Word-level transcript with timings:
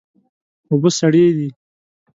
اوبه 0.69 0.89
سړې 0.99 1.27
دي. 1.37 1.49